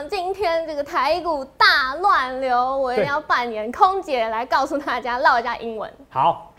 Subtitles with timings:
[0.00, 5.92] 长，今天这个台股大乱流，我一定要扮演空姐来告诉大家唠一下英文。
[6.08, 6.54] 好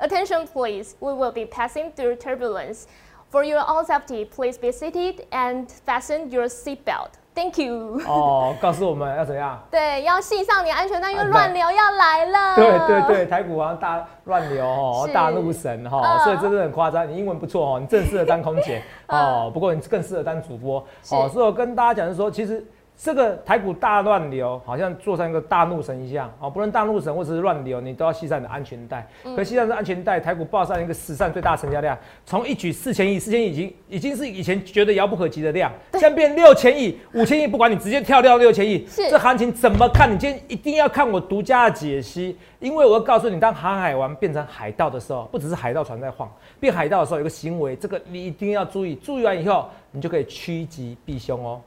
[0.00, 2.84] ，Attention please, we will be passing through turbulence.
[3.30, 7.10] For your own safety, please be seated and fasten your seatbelt.
[7.36, 8.00] Thank you.
[8.08, 9.60] 哦，告诉我们要怎样？
[9.70, 12.56] 对，要系上你安全带，因为乱流要来了。
[12.56, 17.06] 对对对，台股好像大乱流哦，大怒神哈、嗯所以真的很夸张。
[17.06, 21.28] 你英文不错哦，你正适合当空姐 哦，不过你更适合当主播哦。
[21.28, 22.64] 所以我跟大家讲的是说，其实
[22.98, 29.06] 这个台股大乱流，好像做成一个大怒神一样哦，不论大怒神或者是乱流，你都要系上你的安全带。
[29.36, 40.10] 可系上这安全带，台股报上一个史上最大成交量，从一举四千亿，四千亿已经已经是以前觉得遥不可及的量，现在变六千亿、五千亿，不管你直接跳掉六千亿，是这行情怎么看？
[40.10, 51.60] 你今天一定要看我独家的解析，因为我要告诉你，当航海王变成海盗的时候，不只是海盗船在晃，变海盗的时候有个行为，这个你一定要注意，注意完以后，你就可以趋吉避凶哦。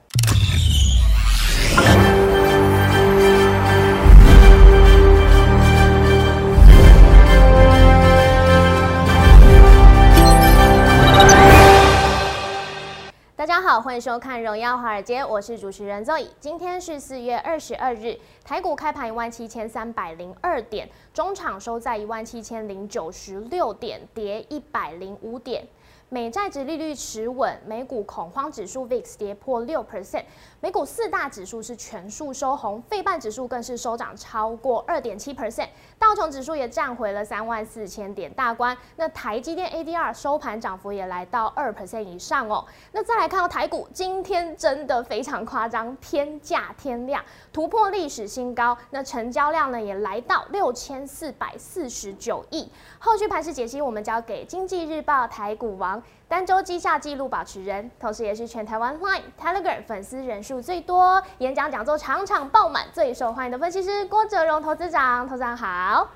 [13.36, 16.28] 大家好，欢迎收看《荣耀华尔街》，我是主持人 Zoe。
[16.40, 25.66] 今天是四月二十二日，台股开盘一万七千三百零二点，中场收在一万七千零九十六点，跌一百零五点。
[26.12, 30.24] 美债值利率持稳，美股恐慌指数 VIX 跌破六 percent，
[30.60, 35.68] 美股四大指数是全数收红，费半指数更是收涨超过二点七 percent，
[36.00, 38.76] 道琼指数也站回了三万四千点大关。
[38.96, 42.66] 那台积电 ADR 收盘涨幅也来到二 percent 以上哦。
[42.92, 47.24] 那再来看到台股，今天真的非常夸张，天价天量，
[47.54, 48.76] 突破历史新高。
[48.90, 52.68] 那成交量呢也来到六千四百四十九亿。
[52.98, 55.99] 后续盘势解析，我们交给经济日报台股王。
[56.28, 65.28] 单周绩下纪录保持人，同时也是全台湾 Line、Telegram 粉丝人数最多、演讲讲座场场爆满、最受欢迎的分析师郭哲荣投资长。
[65.28, 66.08] 投资长好，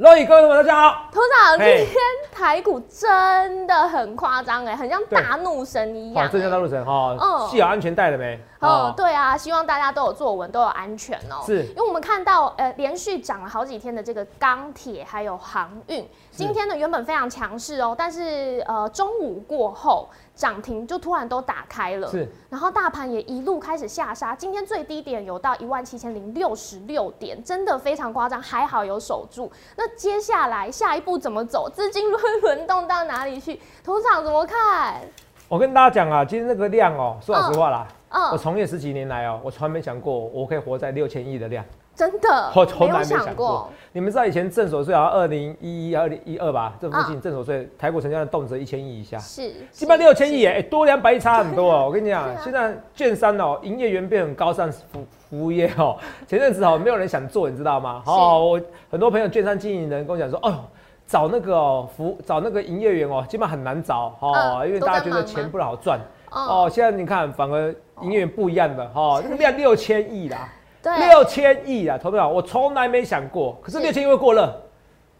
[0.00, 1.96] 各位各位同学大家好，投资长，今天
[2.30, 8.38] 台股真的很夸张哎，很像大怒神一样、好，正像大哎陆神哈嗯，系好安全带了没？
[8.60, 11.42] 哦，对啊，希望大家都有坐稳，都有安全哦。
[11.44, 11.64] 是。
[11.64, 29.50] 因为我们看到呃连续涨了好几天的这个钢铁还有航运，今天呢原本非常强势哦，但是呃中午过后涨停就突然都打开了，是，然后大盘也一路开始下杀，今天最低点有到一万七千零六十六点，真的非常夸张，还好有守住。
[29.76, 31.68] 那接下来下一步怎么走？
[31.68, 33.60] 资金轮轮动到哪里去？
[33.82, 35.00] 头场怎么看？
[35.48, 41.64] 我跟大家讲啊，今天那个量哦，说老实话啦，我嗯，从业十几年来哦，我从来没想过我可以活在六千亿的量。
[41.98, 43.68] 真的我从来没想想过。
[43.90, 51.86] 你们知道以前正所税好像二零一一、二零一二吧，这附近正所税台股成交量动辄一千亿以下，是，基本上六千亿耶，哎，多两百亿差很多哦。
[51.86, 55.96] 我跟你讲现在券商哦，营业员变很高尚服服务业哦。
[56.28, 58.00] 前阵子哦，没有人想做，你知道吗？
[58.04, 60.64] 是哦，我很多朋友券商经营人跟我讲说，哦。
[61.08, 65.98] 找那个哦服找那个营业员哦，基本上很难找哦，嗯因为大家觉得钱不好赚
[66.30, 66.70] 哦，哦。
[66.70, 70.57] 现在你看，反而营业员不一样的哦，那个量六千亿啦，对，
[70.96, 73.82] 六千亿啊，投票我从来没想过，可是是。
[73.82, 74.62] 六千亿会过热，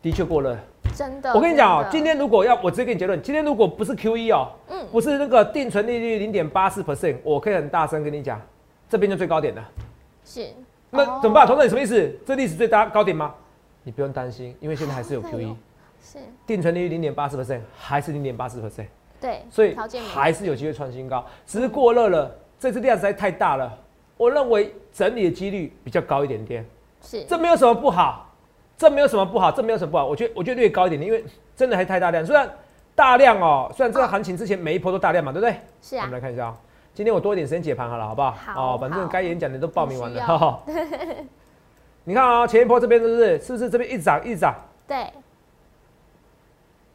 [0.00, 0.56] 的确过热。
[0.96, 1.32] 真的。
[1.34, 4.86] 我跟你讲哦、今天如果要我直接给你结论，今天如果不是 Q E 哦，嗯。
[4.90, 8.40] 不是那个定存利率零点八四 percent，我可以很大声跟你讲，
[8.88, 9.68] 这边就最高点了。
[10.24, 10.48] 是。
[10.90, 11.18] 那哦。
[11.22, 11.46] 怎么办？
[11.46, 12.18] 投资你什么意思？
[12.26, 13.34] 这历史最大高点吗？
[13.84, 15.56] 你不用担心，因为现在还是有哦 Q E，
[16.02, 18.60] 是，定存利率零点八四 percent，还是零点八四。
[18.60, 18.86] percent，
[19.18, 19.74] 对，所以
[20.12, 23.78] 还是有机会创新高，只是过热了，这次量实在太大了，
[24.18, 26.66] 我认为整理的几率比较高一点点。
[27.00, 28.30] 是这没有什么不好，
[28.76, 30.04] 这没有什么不好，这没有什么不好。
[30.04, 31.24] 我觉得我觉得略高一点点，因为
[31.56, 32.26] 真的还太大量。
[32.26, 32.50] 虽然
[32.94, 35.56] 大量哦，虽然这个行情之前每一波都大量嘛，对不对？
[35.80, 36.58] 是啊我们，来看一下啊、
[36.92, 38.32] 今天我多一点时间解盘好了，好不好？
[38.32, 40.20] 好哦，反正好该演讲的都报名完了。
[40.20, 40.62] 很需要哈哈
[42.02, 43.38] 你看啊、前一波这边是不是？
[43.40, 44.54] 是不是这边一直涨一直涨？
[44.88, 44.96] 对，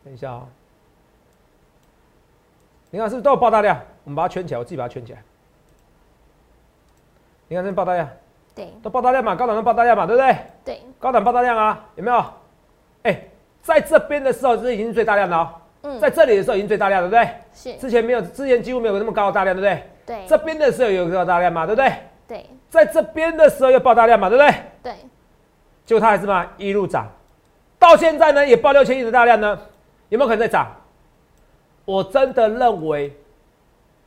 [0.03, 0.45] 等一下啊、
[2.89, 3.79] 你看是不是都有爆大量？
[4.03, 5.23] 我们把它圈起来，我自己把它圈起来。
[7.53, 8.09] 你看这边爆大量，
[8.55, 10.35] 对，都爆大量嘛，高档都爆大量嘛，对不对？
[10.65, 12.25] 对，高档爆大量啊，有没有？
[13.03, 13.25] 哎、
[13.61, 15.49] 在这边的时候，这已经是最大量了哦、
[15.83, 17.29] 嗯，在这里的时候已经最大量，对不对？
[17.53, 19.83] 是，之前没有，之前几乎没有那么高的大量，对不对？
[20.03, 21.93] 对，这边的时候有个大量嘛，对不对？
[22.27, 24.51] 对，在这边的时候又爆大量嘛，对不对？
[24.81, 24.93] 对，
[25.85, 27.07] 结果它还是嘛一路涨，
[27.77, 29.59] 到现在呢也爆六千亿的大量呢，
[30.09, 30.75] 有没有可能再涨？
[31.85, 33.15] 我真的认为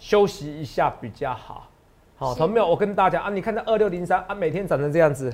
[0.01, 1.69] 休息一下比较好。
[2.19, 2.67] 好，是同没有？
[2.67, 5.31] 我跟大家讲啊，你看这二六零三啊，每天涨成这样子，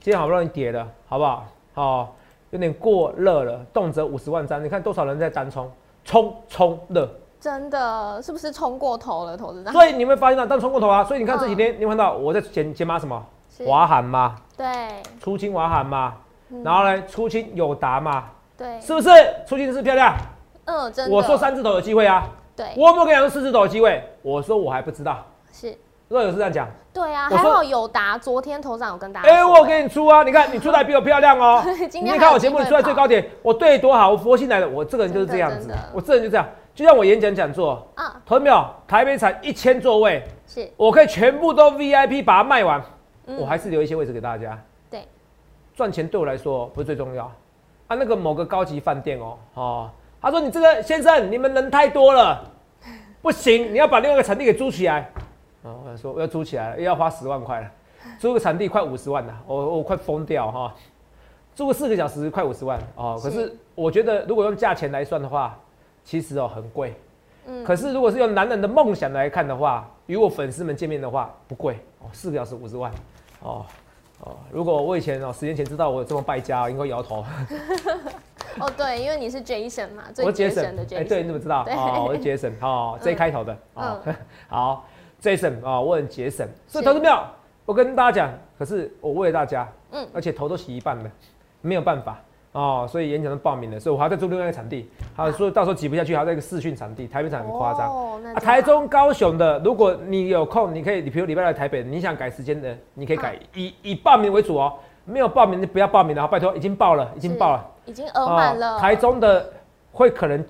[0.00, 1.46] 今天好不容易跌了，好不好？
[1.74, 2.14] 好，
[2.50, 5.68] 有点过热了，动辄五十万张，你看多少人在单冲，
[6.04, 7.08] 冲冲热，
[7.40, 9.72] 真的是不是冲过头了，投资长？
[9.72, 11.02] 所以你会发现到，但冲过头啊。
[11.02, 13.20] 所以你看这几天，你有看到我在减减码什么？
[13.50, 14.66] 是华航嘛，对
[15.20, 16.14] 出清华航嘛，
[16.50, 19.08] 嗯然后呢，出清友达嘛，对，是不是？
[19.44, 20.16] 出清是漂亮？
[20.66, 21.14] 嗯，真的。
[21.14, 24.02] 我说三字头有机会啊，对，我有没有跟你讲说四字头有机会？
[24.22, 25.18] 我说我还不知道。
[25.52, 25.76] 是，
[26.12, 29.52] 若有是这样讲，对啊，还好有答，昨天头上有跟大家哎、说。
[29.54, 30.22] 我给你出啊！
[30.22, 36.46] 你看你出来 比我漂亮哦、 今你天看我节目，你出来最高点，我对多好，我佛心来的，我这个人就是这样子我这人就这样。
[36.74, 38.64] 就像我演讲讲座，啊，投没有？
[38.86, 42.82] 台北场一千座位，是，我可以全部都 VIP 把它卖完，
[43.26, 44.58] 嗯我还是留一些位置给大家。
[44.90, 45.06] 对，
[45.74, 47.24] 赚钱对我来说不是最重要
[47.86, 47.96] 啊。
[47.96, 52.42] 那个某个高级饭店哦，哦，他说你这个先生，你们人太多了，
[53.20, 55.10] 不行，你要把另外一个场地给租起来。
[55.62, 57.70] 啊，我想说我要租起来了，又要花十万块了，
[58.18, 60.74] 租个场地快五十万了，我我快疯掉哈、
[61.54, 63.18] 租个四个小时快五十万哦。
[63.22, 65.58] 可是是我觉得如果用价钱来算的话，
[66.04, 66.94] 其实哦很贵。
[67.46, 72.92] 嗯，可是如果是用男人的梦想来看的话，与我粉丝们见面的话不贵哦，四个小时五十万
[73.40, 73.66] 哦
[74.20, 74.36] 哦。
[74.50, 77.24] 如果我以前哦十年前知道我有这么败家，应该摇头。
[78.60, 81.08] 哦对，因为你是 Jason 嘛，最我是节 Jason 省的哎，Jason。
[81.08, 81.64] 对，你怎么知道？
[81.64, 84.00] 对哦，我是 Jason，哦，J 嗯开头的，哦，
[84.48, 84.88] 好
[85.22, 87.24] ，Jason 啊，我很节省，所以投资票，
[87.64, 91.10] 我跟大家讲，可是我为了大家，嗯而且头都洗一半了，
[91.60, 92.18] 没有办法
[92.52, 97.88] 哦，所以演讲都报名了，所以我还要再租另外一个场地，还有说到时候挤不下去，还要在一个试训场地，台北场很夸张。
[97.88, 104.74] 哦，啊，台中、高雄的，如果你有空，你可以，你比如礼拜来台北，你想改时间的，你可以改，以以报名为主哦。
[105.04, 107.68] 没有报名就不要报名了，好拜托，已经报了，已经报了。
[107.86, 108.76] 已经额满了。
[108.76, 109.52] 哦台中的
[109.90, 110.44] 会可能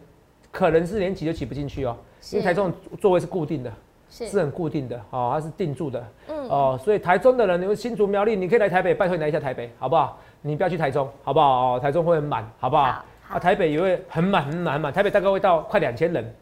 [0.50, 1.96] 可能是连挤都挤不进去哦，
[2.32, 3.72] 因为台中的座位是固定的，
[4.12, 4.29] 是。
[4.29, 6.05] 是很固定的哦，它是定住的。
[6.29, 6.49] 嗯。
[6.49, 10.19] 哦，所以台中的人，你们新竹苗栗，你可以来台北，拜托你来一下台北，好不好？
[10.43, 11.76] 你不要去台中，好不好？
[11.76, 12.85] 哦，台中会很满，好不好？
[12.85, 13.37] 好好。
[13.37, 16.35] 啊，台北也会很满很满很满，台北大概会到快两千人，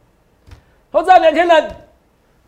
[0.90, 1.70] 投资两千人，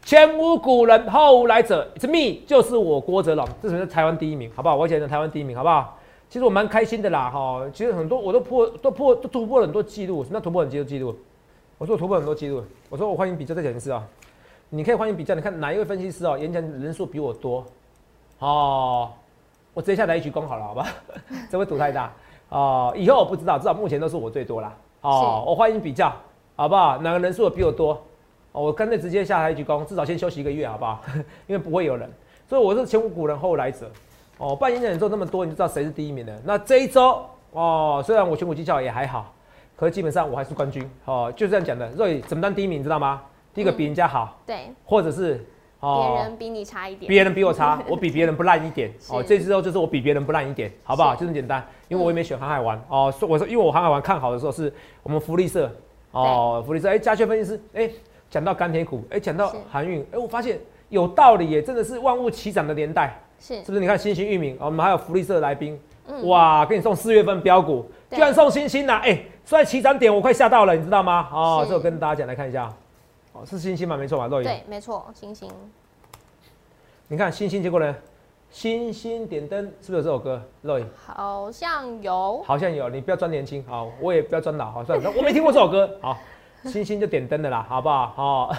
[0.02, 4.74] 前无古人后无来者，It's me，就是我郭哲龙，这是台湾第一名，好不好？
[4.74, 5.96] 我以前的台湾第一名，好不好？
[6.28, 11.14] 其实我蛮开心的啦，哈，其实很多我都破都破都突破了很多记录，什么叫突破很多记录？
[11.78, 14.02] 我说我突破很多记录，我说我欢迎比较再讲一次啊，
[14.74, 17.62] 你可以欢迎比较，你看哪一位分析师哦，演讲人数比我多，
[18.38, 19.10] 哦，
[19.74, 20.86] 我直接下来一鞠躬好了，好吧？
[21.50, 22.10] 这会赌太大
[22.48, 26.10] 哦，以后我不知道，至少目前都是我最多啦，哦，我欢迎比较，
[26.56, 26.96] 好不好？
[27.02, 27.92] 哪个人数比我多？
[28.52, 31.02] 哦，我干脆直接下台一鞠躬，至少先休息一个月，好不好？
[31.46, 32.10] 因为不会有人，
[32.48, 33.90] 所以我是前无古人后无来者。
[34.38, 36.32] 哦，办演讲做那么多，你就知道谁是第一名了。
[36.46, 39.34] 那这一周哦，虽然我选股技巧也还好，
[39.76, 40.90] 可是基本上我还是冠军。
[41.04, 41.94] 哦，就这样讲的。
[41.94, 43.20] 所以怎么当第一名，你知道吗？
[43.54, 45.44] 第一个嗯比人家好，对，或者是
[45.80, 47.08] 别人比你差一点。
[47.08, 48.92] 别人比我差， 我比别人不烂一点。
[49.00, 51.14] 是哦，这周就是我比别人不烂一点，好不好？
[51.14, 51.64] 就这么简单。
[51.88, 54.72] 因为我也没选航海王哦，说我说因为我航海王看好的时候是
[55.02, 55.70] 我们福利社
[56.12, 57.90] 哦，福利社哎，加权分析师哎，
[58.30, 60.58] 讲到钢铁股，哎，讲到是航运，哎，我发现
[60.88, 63.18] 有道理耶，真的是万物齐涨的年代。
[63.38, 63.80] 是是不是？
[63.80, 65.76] 你看新兴域名，哦我们还有福利社来宾，
[66.06, 71.28] 嗯哇，给你送四月份标股，居然送星星呐、哎、虽然起涨点我快吓到了，你知道吗？
[71.32, 72.72] 哦，这我跟大家讲来看一下，
[73.32, 73.96] 哦，是星星吗？
[73.96, 74.26] 没错吧？
[74.26, 75.50] 肉眼，对，没错，星星
[77.08, 77.94] 你看星星，结果呢？
[78.50, 80.42] 星星点灯是不是有这首歌？
[80.60, 82.42] 肉眼好像有。
[82.42, 86.18] 好像有，你不要装年轻，好，我也不要装老，好，算了，我没听过这首歌，好，
[86.64, 88.12] 星星就点灯的啦，好不好？
[88.16, 88.56] 哦，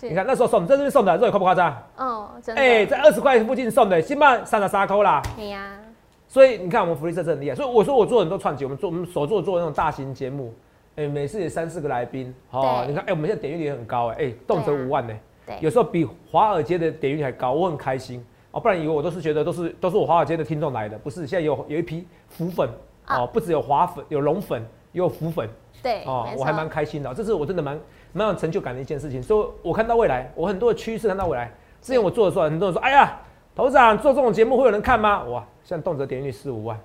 [0.00, 1.14] 你看那时候送，这是不是送的？
[1.18, 1.76] 肉眼夸不夸张？
[1.98, 2.62] 嗯，真的。
[2.62, 5.20] 哎、在二十块附近送的，起码三十三扣啦。
[5.36, 5.78] 对呀，
[6.26, 7.54] 所以你看，我们福利社真的很厉害。
[7.54, 10.54] 所以我说我做很多串集，我们做我们所做做那种大型节目，
[10.96, 15.12] 哎、每次也三四个来宾，哦，你看，哎、我们现在点阅率也很高，哎、哎，动辄五万呢、
[15.44, 18.60] 对，有时候比华尔街的点阅率还高，我很开心哦。
[18.60, 22.68] 不然以为我都是觉得都是都是我华尔街的听众来的，不是，现在有有一批浮粉
[23.08, 25.48] 哦，啊不只有华粉，有龙粉，也有浮粉
[25.82, 27.78] 对，哦我还蛮开心的哦、这是我真的蛮
[28.12, 29.20] 蛮有成就感的一件事情。
[29.20, 31.52] 所以我看到未来，我很多的趋势看到未来。
[31.82, 33.20] 之前我做的时候，很多人说，哎呀，
[33.54, 35.24] 头长做这种节目会有人看吗？
[35.24, 36.78] 哇，现在动辄点阅率四五万。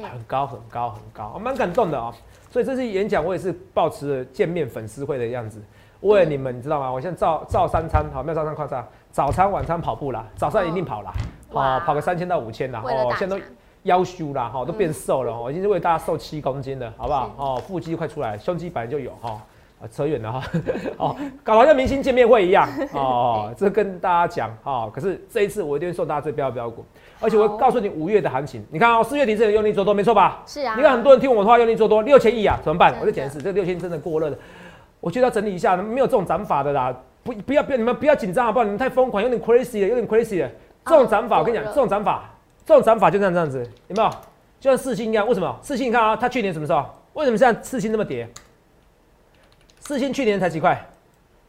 [0.00, 2.14] 很高很高很高，我蛮感动的哦。
[2.50, 5.62] 所以这次演讲我也是抱持了见面粉丝会的样子，
[6.00, 6.90] 为了你们，你知道吗？
[6.90, 11.12] 我现在照照三餐，好没有照三快餐，早餐晚餐跑步啦，早上一定跑啦，
[11.52, 13.44] 哇哦，跑个三千到五千啦，为了大现在都
[13.84, 17.30] 腰修啦，哈，都变瘦了哦，已经是为大家瘦七公斤了，好不好？
[17.36, 19.40] 哦，腹肌快出来，胸肌本来就有哈。
[19.80, 20.42] 啊，扯远了哈，
[20.98, 24.90] 哦，搞得好像明星见面会一样 哦，这跟大家讲哦。
[24.94, 26.84] 可是这一次我一定会送大家最标的标股，
[27.18, 28.62] 而且我告诉你五月的行情。
[28.70, 30.42] 你看哦，四月底这个用力做多，没错吧？
[30.46, 30.74] 是啊。
[30.76, 34.36] 你看很多人听我的话用力做多，六千亿啊，怎么办我就解释，这六千真的过热了，
[35.00, 38.64] 我觉得要整理一下，没有这种涨法的啦，不不要不要你们不要紧张好不好？
[38.64, 40.50] 你们太疯狂，有点 crazy 了，有点 crazy 了。
[40.84, 42.28] 这种涨法，我跟你讲，这种涨法，
[42.66, 44.10] 这种涨法就这样这样子，有没有？
[44.60, 45.58] 就像四星一样，为什么？
[45.62, 46.84] 四星你看啊，它去年什么时候？
[47.14, 48.28] 为什么现在四星那么跌？
[49.90, 50.80] 四星去年才几块？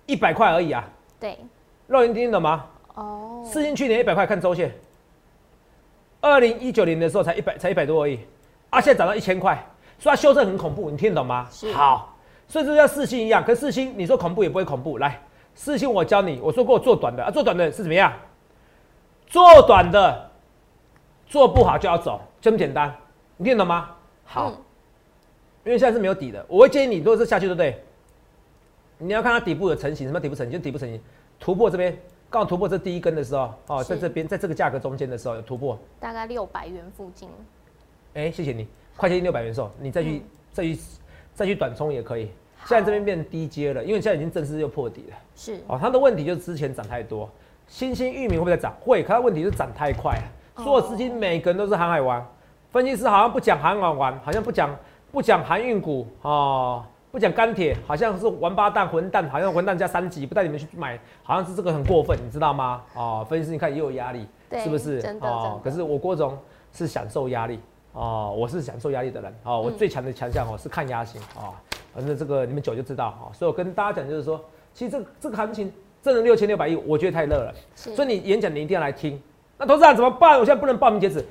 [0.08, 0.84] 一百块而已啊。
[1.20, 1.38] 对，
[1.86, 2.66] 肉眼听得懂吗？
[2.96, 4.72] 哦，四星去年一百块，看周线，
[6.22, 8.20] 二零一九年的时候才一百，才一百多而已，
[8.72, 9.64] 啊，现在涨到一千块，
[10.00, 11.48] 所以它修正很恐怖，你听得懂吗？
[11.52, 12.18] 是好，
[12.48, 14.98] 所以这叫四星一样，可四星你说恐怖也不会恐怖。
[14.98, 15.22] 来，
[15.54, 18.12] 四星我教你，我说过做短的啊，做短的是怎么样？
[19.28, 20.32] 做短的
[21.28, 22.92] 做不好就要走，这么简单，
[23.38, 23.92] 你听得懂吗？
[24.26, 24.58] 好，嗯
[25.64, 27.84] 因为现在是没有底的，我会建议你，如果是下去，对不对？
[29.02, 30.54] 你要看它底部有成型，什么底部成型？
[30.54, 31.02] 就底部成型，
[31.40, 31.98] 突破这边，
[32.30, 37.28] 刚好突破这第一根的时候，哦，在这边，在这个价格中间的时候有突破，大概六百元附近。
[38.14, 40.22] 哎、谢谢你，快接近六百元的时候，你再去、嗯
[40.54, 40.80] 再去
[41.34, 42.30] 再去短冲也可以。
[42.58, 45.18] 好现在这边变低阶了，因为现在已经正式又破底了。
[45.36, 47.28] 是哦，它的问题就是之前涨太多，
[47.68, 48.76] 新兴域名会不会再涨？
[48.82, 50.24] 会，可它问题是涨太快了。
[50.56, 52.24] 哦所有资金每个人都是航海王，
[52.70, 54.78] 分析师好像不讲航海王，好像不讲
[55.12, 62.82] 不讲航运股哦，不讲钢铁，好像是王八蛋混蛋，好像混蛋加三级，不带你们去买，好像是这个很过分，你知道吗？
[62.96, 65.00] 哦，分析师你看也有压力，对是不是？
[65.20, 66.38] 哦可是我郭总
[66.72, 67.60] 是享受压力
[67.92, 71.54] 哦，我是享受压力的人哦，我嗯最强的强项哦是看压型哦，
[71.94, 74.42] 反正这个你们久就知道哦，所以我跟大家讲就是说，
[74.74, 75.70] 其实这个这个行情
[76.02, 77.54] 挣了六千六百亿，我觉得太热了。
[77.76, 79.22] 所以你演讲你一定要来听。
[79.58, 80.40] 那投资人怎么办？
[80.40, 81.24] 我现在不能报名截止，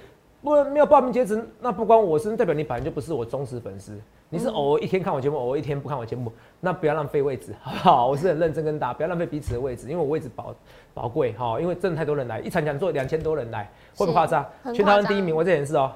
[0.42, 3.98] 不没有报名截止，那不关我事，代表你本来就不是我忠实粉丝。
[4.32, 8.06] 你是偶尔一天看我节目，偶尔一天不看我节目，那不要浪费位置，好不好？
[8.06, 10.54] 我是很认真跟大家，不要浪费彼此的位置，因为我位置宝
[10.94, 13.64] 宝贵哈，因为真的太多人来，一场讲座两千多人来，
[13.96, 14.46] 会不会夸张？
[14.62, 15.92] 很全台湾第一名，我这也是哦。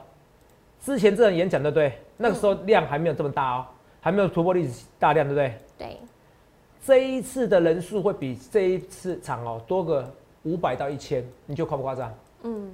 [0.81, 1.93] 之前这人演讲对不对？
[2.17, 3.67] 那个时候量还没有这么大哦，
[4.01, 5.55] 还没有突破历史大量，对不对？
[5.79, 6.01] 对，
[6.85, 12.13] 这一次的人数会比这一次场哦多个五百到一千，你就夸不夸张？
[12.43, 12.71] 嗯，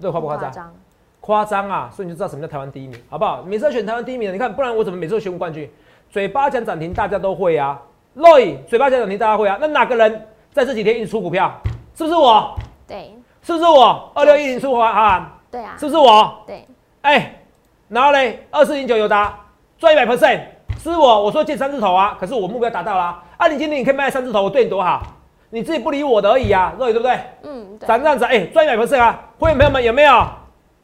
[0.00, 0.74] 这夸不夸张？
[1.22, 1.26] 张？
[1.26, 1.88] 夸张啊！
[1.92, 3.42] 所以你就知道什么叫台湾第一名，好不好？
[3.46, 5.70] 每次要选台湾第一名的，你看，不然我怎么每次都选冠军？
[6.10, 7.80] 嘴巴讲涨停，大家都会啊。
[8.16, 9.56] Roy 嘴巴讲涨停，大家会啊。
[9.60, 11.52] 那哪个人在这几天一直出股票？
[11.94, 12.54] 是不是我？
[12.88, 14.10] 对，是不是我？
[14.14, 15.38] 二六一零出华啊？
[15.50, 16.42] 对啊，是不是我？
[16.46, 16.66] 对，
[17.02, 17.40] 哎、
[17.88, 19.38] 然后嘞，二四零九有达
[19.78, 20.40] 赚一百 percent，
[20.78, 23.22] 是我，我说见三字头啊，可是我目标达到啦。
[23.36, 25.02] 啊，你今天你可以卖三字头，我对你多好，
[25.50, 27.18] 你自己不理我的而已啊，肉对不对？
[27.44, 29.20] 嗯，对，涨这样子，哎、赚一百 percent 啊！
[29.38, 30.26] 会员朋友们有没有？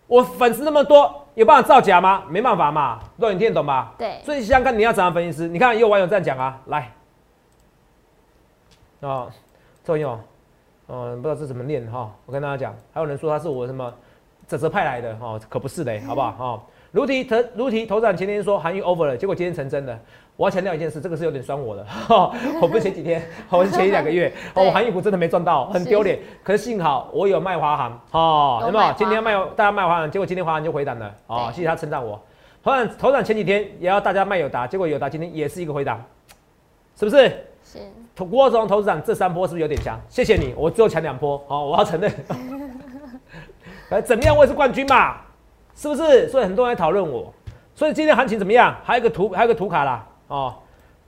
[0.08, 2.24] 我粉丝那么多，有办法造假吗？
[2.28, 3.94] 没办法嘛，肉你听得懂吧？
[3.96, 5.46] 对，所以想想看，你要怎样分析师？
[5.46, 6.90] 你看也有网友这样讲啊，来，
[9.00, 9.30] 哦，
[9.84, 10.18] 这位友，
[10.86, 13.92] 哦，不知道这怎么念哈、我跟大家讲，还有人说他是我什么
[14.46, 16.34] 泽泽派来的哦，可不是的，好不好？
[16.38, 19.98] 哦，如题投如题头长前天说韩愈 over 了，结果今天成真的。
[20.38, 21.85] 我要强调一件事，这个是有点酸我的，
[22.62, 26.16] 我不是前几天， 我是前一两个月，我航运股真的没赚到，很丢脸。
[26.45, 28.92] 可是幸好我有卖华航，哦，有没有？
[28.92, 32.21] 今天卖大家卖华航，结果今天华航就回档了，哦，对谢谢他称赞我。
[32.62, 36.00] 头长头长前几天也要大家卖友达，结果友达今天也是一个回档，
[36.97, 37.28] 是不是？
[37.64, 37.80] 是，
[38.14, 40.00] 投郭总投资长这三波是不是有点强？
[40.09, 42.12] 谢谢你，我只有抢两波，好、我要承认。
[43.90, 44.37] 哎，怎么样？
[44.37, 45.16] 我也是冠军嘛，
[45.75, 46.28] 是不是？
[46.28, 47.35] 所以很多人在讨论我。
[47.75, 48.76] 所以今天行情怎么样？
[48.85, 50.54] 还有一个图，还有一个图卡啦，哦。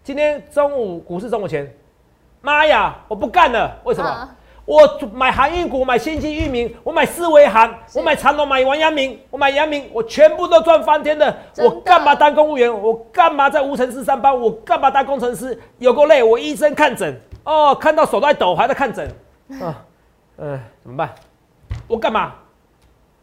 [0.03, 1.73] 今天中午股市中午前，
[2.41, 4.09] 妈呀，我不干了，为什么？
[4.11, 4.37] 啊
[4.67, 11.29] 我买航运股，买新兴域名，我买思维航，我买长隆，买王阳明，我买阳明，我全部都赚翻天的。
[11.55, 12.73] 的我干嘛当公务员？
[12.73, 14.39] 我干嘛在无尘室上班？
[14.39, 15.59] 我干嘛当工程师？
[15.79, 16.23] 有够累！
[16.23, 19.09] 我医生看诊哦，看到手都在抖，还在看诊
[19.61, 19.85] 啊，
[20.37, 21.11] 嗯、怎么办？
[21.89, 22.35] 我干嘛？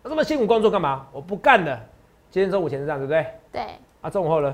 [0.04, 1.08] 这么辛苦工作干嘛？
[1.14, 1.80] 我不干了。
[2.30, 3.26] 今天中午前是这样，对不对？
[3.54, 3.62] 对，
[4.02, 4.54] 啊，中午后呢？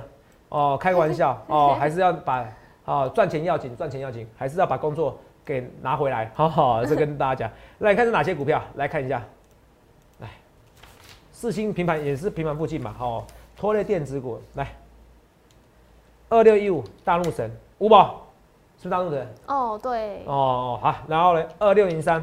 [0.54, 2.48] 哦，开个玩笑 哦，还是要把
[2.86, 6.32] 哦赚钱要紧，赚钱要紧，还是要把工作给拿回来。
[6.36, 7.52] 好好，这跟大家讲。
[7.80, 8.62] 来你看是哪些股票？
[8.76, 9.20] 来看一下。
[10.20, 10.30] 来，
[11.32, 12.96] 四星平盘也是平盘附近嘛。
[13.00, 13.24] 哦，
[13.58, 14.40] 拖累电子股。
[14.54, 14.68] 来，
[16.30, 18.22] 二六一五大陆神五宝
[18.78, 19.36] 是不是大陆神？
[19.48, 22.22] 哦，对，哦，好，然后呢，二六零三。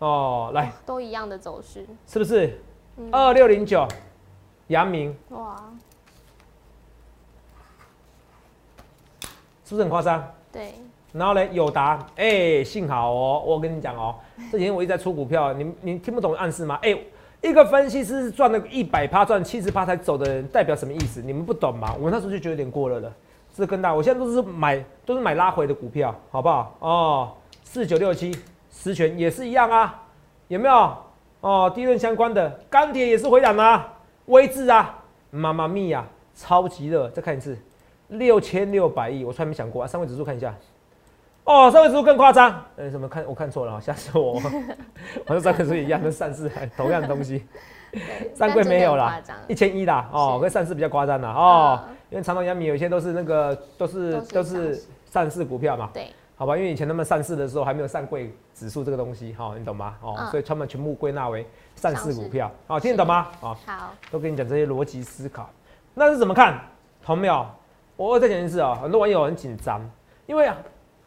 [0.00, 2.60] 哦，来，都一样的走势，是不是？
[2.98, 3.88] 嗯，二六零九，
[4.66, 5.56] 阳明哇，
[9.68, 10.26] 是不是很夸张？
[10.50, 10.72] 对，
[11.12, 14.14] 然后呢，友达，哎、幸好哦，我跟你讲哦，
[14.50, 16.78] 这几天我一直在出股票，你你听不懂暗示吗？
[16.80, 16.98] 哎、
[17.42, 21.20] 一个分析师是赚了一百趴，赚七十趴才走的人，代表什么意思？
[21.20, 21.94] 你们不懂吗？
[22.00, 23.12] 我那时候就觉得有点过热了，
[23.54, 26.74] 这更大，我现在都是买都是买拉回的股票，好不好？
[26.78, 27.32] 哦，
[27.62, 28.34] 四九六七
[28.72, 30.02] 十全也是一样啊，
[30.46, 30.96] 有没有？
[31.42, 33.92] 哦，低润相关的钢铁也是回档啊，
[34.26, 34.98] 威智啊，
[35.30, 37.56] 妈妈咪呀，超级热，再看一次，
[38.08, 40.54] 六千六百亿，我从来没想过啊，上位指数看一下。
[41.44, 44.40] 哦，上位指数更夸张，呃，什么看我看错了啊，吓死我！
[45.26, 47.42] 我说上位指数一样，跟上市同样的东西，
[48.34, 56.54] 上柜没有啦一千一啦，哦，跟上市比较夸张啦，哦，嗯因为长隆、阳明有一些都是那个都是都是上市股票嘛，对，好吧？
[56.56, 59.94] 因为以前他们上市的时候还没有上柜指数这个东西，哈，你懂吗？
[60.02, 61.46] 哦，嗯所以他们全部归纳为
[61.76, 63.26] 上市股票，好，听得懂吗？
[63.40, 65.48] 啊，好，都跟你讲这些逻辑思考，
[65.94, 66.60] 那是怎么看？
[67.02, 67.46] 同没有？
[68.06, 69.80] 我再讲一次啊、很多网友很紧张，
[70.26, 70.56] 因为啊，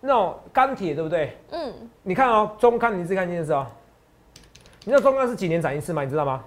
[0.01, 1.37] 那种钢铁对不对？
[1.51, 3.65] 嗯，你看哦，中钢，你自己看清楚哦。
[4.83, 6.03] 你知道中钢是几年涨一次吗？
[6.03, 6.43] 你知道吗？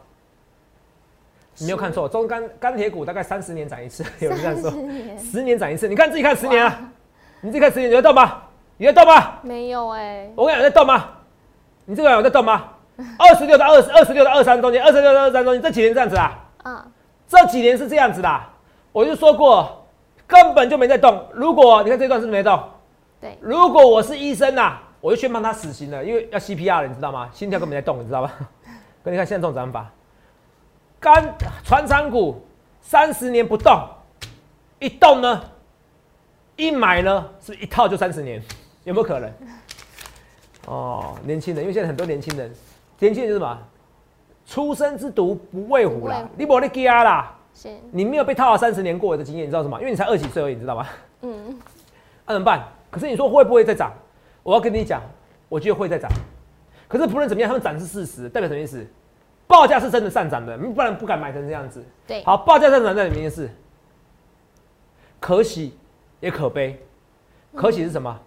[1.56, 4.70] 你没有看错，中钢钢铁股大概三十年涨一次， 有人这样说，
[5.18, 5.88] 十年涨一次。
[5.88, 6.92] 你看自己看十年啊，
[7.40, 8.42] 你自己看十年，你在动吗？
[8.76, 9.38] 你在动吗？
[9.40, 11.08] 没有哎，我跟你讲，有在动吗？
[11.86, 12.64] 你这个有在动吗？
[13.18, 16.44] 二十六到二十，二十六到二三中间，二十六到二三中间，这几年这样子啊？
[16.64, 16.86] 啊，
[17.26, 18.52] 这几年是这样子的啊，
[18.92, 19.83] 我就说过，
[20.26, 21.26] 根本就没在动。
[21.32, 22.62] 如果你看这段是不是没动，
[23.20, 27.28] 对，如果我是医生呐、啊我就宣判他死刑了，因为要 CPR 了，你知道吗？
[27.30, 28.32] 心跳根本没在动，你知道吗？
[29.04, 29.90] 可你看现在这种涨法，
[30.98, 32.42] 干船厂股
[32.80, 33.86] 三十年不动，
[34.78, 35.44] 一动呢，
[36.56, 38.42] 一买呢，是不是一套就三十年？
[38.84, 39.30] 有没有可能？
[40.68, 42.50] 哦，年轻人，因为现在很多年轻人，
[42.98, 43.58] 年轻人就是什么？
[44.46, 49.78] 初生之犊不畏虎啦你没得惊啦，是，你没有被套了三十年过的经验，你知道什么？
[49.78, 50.86] 因为你才二十几岁而已，你知道吗？
[51.22, 51.58] 嗯，
[52.26, 52.64] 那、 怎么办？
[52.90, 53.92] 可是你说会不会再涨？
[54.42, 55.00] 我要跟你讲，
[55.48, 56.10] 我觉得会再涨。
[56.88, 58.86] 可是不论怎么样，他们涨是事实，代表什么意思？
[59.46, 61.84] 报价是真的上涨的，不然不敢买成这样子。
[62.06, 63.48] 对，好，报价上涨代表什么意思？
[65.20, 65.76] 可喜
[66.20, 66.78] 也可悲。
[67.54, 68.20] 可喜是什么？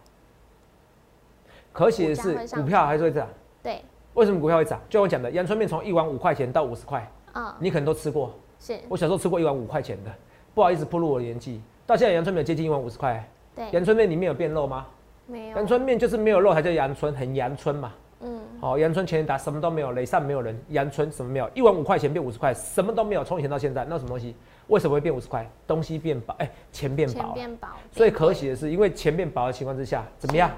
[1.74, 3.28] 可喜的是股票还是会涨。
[3.62, 4.80] 对，为什么股票会涨？
[4.90, 8.34] 就我讲的，阳春面从一碗五块钱到五十块，啊，你可能都吃过。
[8.60, 10.12] 是，我小时候吃过一碗五块钱的，
[10.54, 11.62] 不好意思暴露我的年纪。
[11.86, 14.86] 到现在阳春面有接近一碗五十块，对，阳春面里面有变肉吗？
[15.26, 17.94] 没有，阳春面就是没有肉才叫阳春，很阳春嘛。
[18.20, 24.36] 嗯，好、阳春前打什么都没有，雷上没有人，阳春什么没有，一碗五块钱变五十块，什么都没有，从以前到现在，那什么东西？
[24.68, 25.48] 为什么会变五十块？
[25.68, 30.50] 东西变薄，哎、钱变薄变薄，所以可喜的是，因为钱变薄的情况之下，怎么样？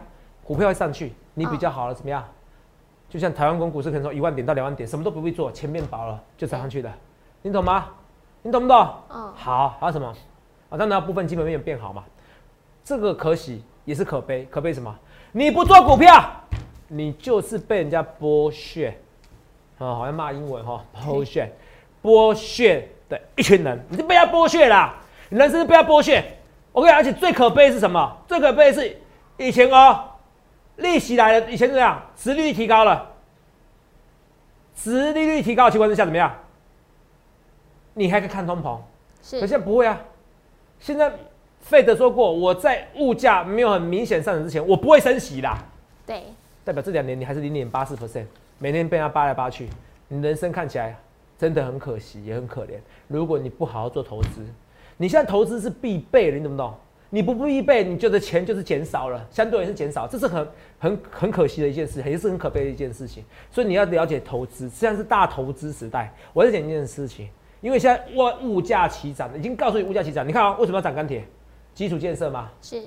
[0.43, 2.23] 股票会上去，你比较好了，怎么样？
[3.09, 6.97] 就像台湾公股市可能从一万点到两万点，什么都不必做，钱变薄了就涨上去了，
[7.41, 7.87] 你懂吗？
[8.41, 8.93] 你懂不懂？
[9.09, 10.13] 嗯，好，还有什么？
[10.69, 12.03] 啊，当然部分基本面有变好嘛。
[12.83, 14.93] 这个可喜也是可悲，可悲什么？
[15.31, 16.23] 你不做股票，
[16.87, 18.89] 你就是被人家剥削，
[19.77, 21.51] 啊，好像骂英文哈，剥削，
[22.01, 24.95] 剥削的一群人，你是被他剥削啦，
[25.29, 26.23] 你人生是被他剥削。
[26.71, 28.17] 我跟你讲，而且最可悲是什么？
[28.27, 29.01] 最可悲的是
[29.37, 30.01] 以前哦，
[30.77, 32.01] 利息来了，以前怎么样？
[32.15, 33.11] 殖利率提高了，
[34.75, 36.33] 殖利率提高的情况之下怎么样？
[37.93, 38.81] 你还可以看通膨，可
[39.21, 40.01] 是，现在不会啊。
[40.79, 41.11] 现在
[41.59, 45.61] 费德说过，我在物价没有很明显上涨之前，我不会升息啦。
[46.05, 46.23] 对，
[46.63, 48.25] 代表这两年你还是零点八四 percent，
[48.57, 49.67] 每天被他扒来扒去，
[50.07, 50.97] 你人生看起来
[51.37, 52.79] 真的很可惜，也很可怜。
[53.07, 54.45] 如果你不好好做投资，
[54.97, 56.73] 你现在投资是必备的，你懂不懂？
[57.11, 60.47] 你不必备，你就的钱就是减少了，相对也是减少，这是很
[60.77, 63.25] 很很可惜的一件事，也是很可悲的一件事情。
[63.49, 66.13] 所以你要了解投资，现在是大投资时代。
[66.33, 67.27] 我在讲一件事情，
[67.61, 70.27] 因为现在物物价齐涨，已经告诉你物价齐涨。
[70.27, 71.25] 你看啊，为什么要涨钢铁？
[71.75, 72.81] 基础建设嘛，是，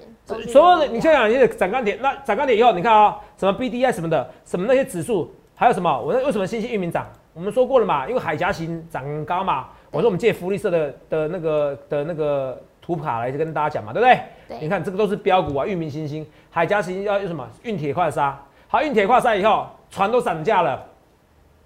[0.48, 5.98] 所有的你想想你现在讲你涨钢铁，那涨钢铁以后，你看啊、什么 BDI 什么的，什么那些指数，还有什么？
[6.02, 7.06] 我那为什么新兴域名涨？
[7.32, 9.68] 我们说过了嘛，因为海峡型涨高嘛。
[9.90, 14.20] 我说我们借福利社的的那个的那个图卡来跟大家讲嘛，对不对？
[14.48, 17.48] 对你看这个都是标股啊，域名新兴、海峡型要用什么？
[17.62, 18.38] 运铁矿砂。
[18.68, 20.84] 好，运铁矿砂以后，船都涨价了，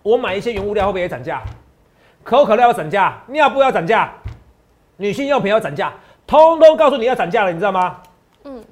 [0.05, 1.43] 我买一些原物料会不会也涨价？
[2.27, 4.13] 可口可乐要涨价，尿布要涨价，
[4.97, 5.93] 女性用品要涨价，
[6.27, 8.03] 通通告诉你要涨价了，你知道吗？
[8.43, 8.65] 嗯，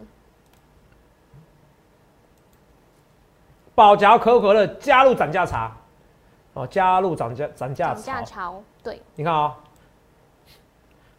[3.77, 5.71] 宝嚼、可口可乐加入涨价茶，
[6.55, 8.25] 哦，加入涨价涨价涨价潮。
[8.25, 9.55] 潮，对，你看啊、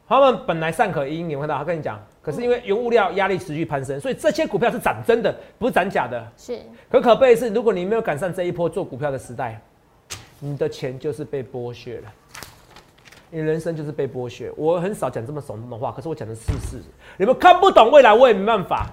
[0.06, 1.58] 他们本来尚可因，你有看到？
[1.58, 6.28] 他跟你讲，可是因为原物料压力持续攀升，所以这些股票是涨真的，不是涨假的。
[6.36, 9.58] 是，可可悲的是，如果你没有赶上这一波做股票的时代，
[10.42, 12.14] 你的钱就是被剥削了，
[13.36, 14.50] 你人生就是被剥削。
[14.56, 16.84] 我很少讲这么耸动的话，可是我讲的是事实。
[17.18, 18.90] 你们看不懂未来，我也没办法。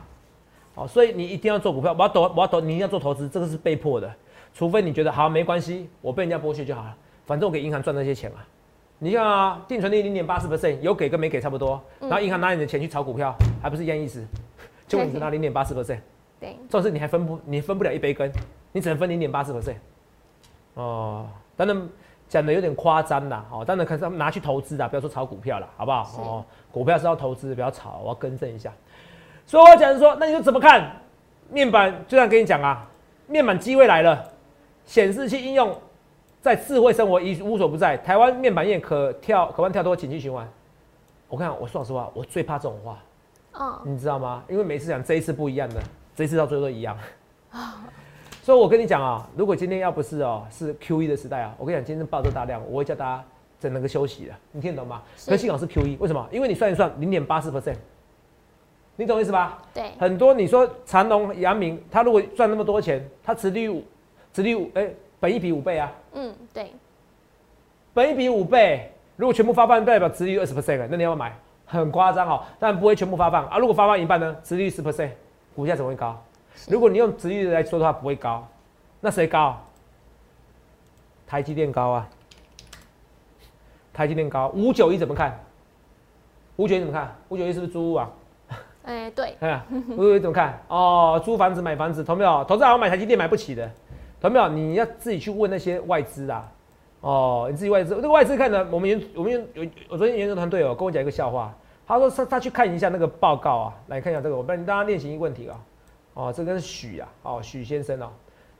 [0.74, 4.12] 好，所以你一定要做股票，我要投，我要投，你一定要做投资，这个是被迫的。
[4.52, 8.38] 除非你觉得好没关系，我被人家剥削就好了，反正我给银行赚那些钱嘛。
[8.98, 14.26] 你看啊，定存利零点八四 percent，有给跟没给差不多，然后银行拿你的钱去炒股票，还不是一样意思？
[14.88, 16.00] 结果你只拿零点八四 percent。
[16.40, 18.28] 对，重点是你还分不，你分不了一杯羹，
[18.72, 19.76] 你只能分零点八四 percent。
[20.74, 21.88] 哦，当然
[22.32, 26.02] 讲的有点夸张啦，哦，当然可是拿去投资啦，不要说炒股票啦，好不好？
[26.16, 28.72] 哦，股票是要投资，不要炒，我要更正一下。
[29.44, 30.92] 所以我讲说，那你说怎么看？
[31.50, 32.88] 面板就这样跟你讲啊，
[33.26, 34.24] 面板机会来了，
[34.86, 35.78] 显示器应用
[36.40, 40.48] 在智慧生活已无所不在，台湾面板业可跳可望跳脱景气循环。
[41.28, 42.98] 我看我说老实话，我最怕这种话。
[43.52, 44.42] 哦，你知道吗？
[44.48, 45.82] 因为每次讲这一次不一样的，
[46.16, 46.96] 这一次到最后都一样。
[48.42, 53.24] 所以我跟你讲啊，如果今天要不是哦是 Q E 的时代啊，我跟你讲，今天爆这大量，我会叫大家
[53.60, 55.00] 整那个休息的，你听得懂吗？
[55.28, 56.28] 可幸好是 Q E，为什么？
[56.32, 57.76] 因为你算一算零点八四 percent，
[58.96, 59.62] 你懂意思吧？
[59.72, 63.84] 对，很多你说长隆、阳明，他如果赚那么多钱，他持利率，
[64.32, 66.72] 持利率，哎，本一比五倍啊，嗯，对，
[67.94, 71.32] 本一比五倍，如果全部发放代表殖利率二十 percent，那你要买，
[71.64, 73.58] 很夸张哦，但不会全部发放啊。
[73.58, 75.10] 如果发放一半呢，殖利率十 percent，
[75.54, 76.20] 股价怎么会高？
[76.68, 78.46] 如果你用殖利率来说的话，不会高，
[79.00, 79.58] 那谁高？
[81.26, 82.08] 台积电高啊，
[83.92, 85.38] 台积电高，五九一怎么看？
[86.56, 87.16] 五九一怎么看？
[87.30, 88.10] 五九一是不是租屋啊？
[88.84, 90.62] 哎，对， 哎呀，五九一怎么看？
[90.68, 92.44] 哦，租房子买房子，投没有？
[92.44, 93.70] 投资好买台积电买不起的，
[94.20, 94.48] 投没有？
[94.48, 96.52] 你要自己去问那些外资啊。
[97.00, 101.52] 哦，你自己外资，这个外资看的，我们研我们有我昨天研究团队哦跟我讲一个笑话，
[101.86, 105.56] 他说他他去看一下那个报告啊，来看一下这个，我帮大家练习一个问题啊。
[105.56, 105.58] 哦，
[106.34, 108.10] 这个是许啊，哦，许先生哦，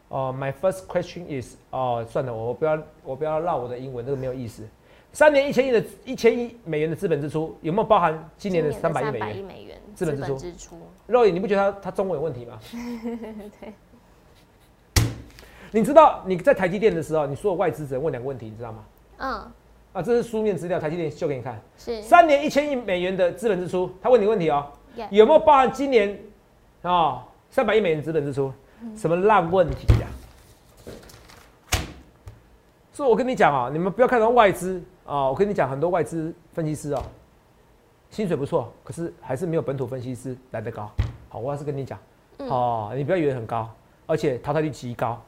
[0.09, 4.67] 哦，My first question is，哦，算了，我不要我不要绕我的英文，这个没有意思。
[5.12, 10.37] 三年一千亿的一千亿美元的资本支出，有没有包含今年的三百亿美元美元资本支出？
[10.38, 10.79] 支出。
[11.07, 12.59] 肉眼你不觉得他他中文有问题吗？
[13.61, 13.75] 对。
[15.71, 18.85] 你知道你在台积电的时候，你所有外资只能问两个问题，你知道吗？
[19.19, 19.31] 嗯。
[19.93, 21.61] 啊，这是书面资料，台积电秀给你看。
[21.77, 22.01] 是。
[22.01, 24.67] 三年一千亿美元的资本支出，他问你问题哦，
[25.11, 26.19] 有没有包含今年
[26.81, 27.29] 啊？
[27.53, 28.51] 三百亿美元资本支出，
[28.97, 30.09] 什么烂问题呀？
[32.91, 37.03] 所以我跟你讲啊，你们不要看到外资啊，我跟你讲，很多外资分析师啊，
[38.09, 40.91] 薪水不错，可是还是没有本土分析师来得高。
[41.29, 41.99] 好，我还是跟你讲，
[42.38, 43.69] 哦，你不要以为很高，
[44.07, 45.23] 而且淘汰率极高。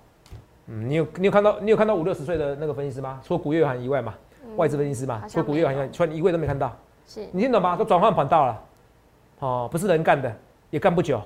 [0.68, 3.20] 嗯，你有你有看到你有看到五六十岁的那个分析师吗？
[3.22, 4.14] 除了古月涵以外嘛，
[4.56, 6.74] 外资分析师嘛，除了古月涵以外，全一位都没看到。
[7.06, 7.76] 是你听懂吗？
[7.76, 8.62] 都转换跑道了，
[9.40, 10.34] 哦，不是人干的，
[10.70, 11.20] 也干不久。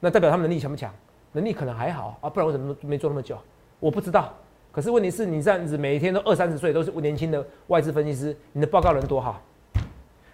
[0.00, 0.92] 那代表他们能力强不强？
[1.32, 3.36] 能力可能还好啊，不然我怎么没做那么久？
[3.80, 4.32] 我不知道。
[4.70, 9.42] 可是问题是你这样子每一天都二三十岁，都是年轻的外资分析师，你的报告人多好？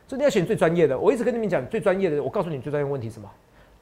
[0.07, 0.99] 所以你要选最专业的。
[0.99, 3.29] 我一直跟你们讲最专业的，我告诉你最专业问题什么？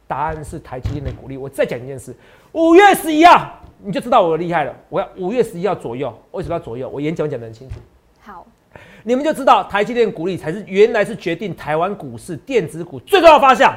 [0.06, 1.36] 答案是台积电的鼓励。
[1.36, 2.14] 我再讲一件事，
[2.52, 4.74] 五月十一号你就知道我厉害了。
[4.88, 6.88] 我要五月十一号左右，为什么要左右？
[6.88, 7.76] 我演讲讲得很清楚。
[8.20, 8.46] 好，
[9.02, 13.74] 你们就知道台积电鼓励才是原来是决定台湾股市电子股最重要的方向。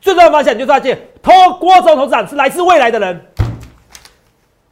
[0.00, 3.26] 最重要的方向，你就发现，投郭总投资长是来自未来的人。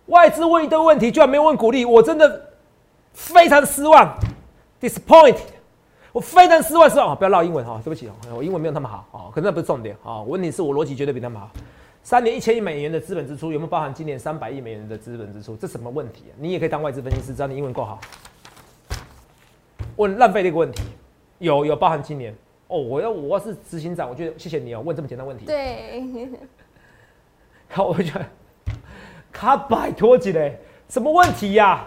[0.06, 2.48] 外资问一堆问题，居然没有问鼓励，我真的
[3.12, 4.16] 非常失望
[4.80, 5.36] ，disappoint，。
[6.12, 7.14] 我非常失望，失望啊！
[7.14, 10.22] 不要唠英文哈，对不起，我英文没有那么好哦，可是那不是重点啊。
[10.22, 11.50] 问题是我逻辑绝对比他们好。
[12.02, 15.54] 三年一千亿美元的资本支出，有没有包含今年三百亿美元的资本支出？
[15.56, 16.32] 这什么问题啊？
[16.38, 18.00] 你也可以当外资分析师，只要你英文够好。
[19.96, 20.84] 问浪费的一个问题，
[21.38, 22.34] 有有包含今年。
[22.68, 25.44] 哦，我要我要是执行长，我觉得谢谢你哦，问这么简单问题。
[25.46, 26.28] 对。
[27.68, 28.24] 好，我觉得
[29.32, 31.86] 卡拜托几嘞，什么问题呀？